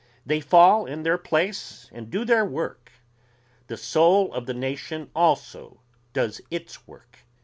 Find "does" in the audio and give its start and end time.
6.11-6.41